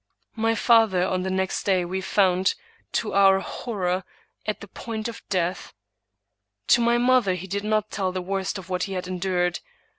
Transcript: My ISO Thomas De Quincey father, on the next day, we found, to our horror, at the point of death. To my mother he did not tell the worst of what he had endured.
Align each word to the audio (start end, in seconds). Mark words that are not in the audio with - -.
My 0.35 0.53
ISO 0.53 0.55
Thomas 0.55 0.55
De 0.55 0.65
Quincey 0.65 0.65
father, 0.65 1.03
on 1.13 1.21
the 1.21 1.29
next 1.29 1.63
day, 1.63 1.85
we 1.85 2.01
found, 2.01 2.55
to 2.93 3.13
our 3.13 3.39
horror, 3.41 4.03
at 4.47 4.59
the 4.59 4.67
point 4.67 5.07
of 5.07 5.21
death. 5.29 5.75
To 6.69 6.81
my 6.81 6.97
mother 6.97 7.35
he 7.35 7.45
did 7.45 7.63
not 7.63 7.91
tell 7.91 8.11
the 8.11 8.19
worst 8.19 8.57
of 8.57 8.67
what 8.67 8.85
he 8.89 8.93
had 8.93 9.07
endured. 9.07 9.59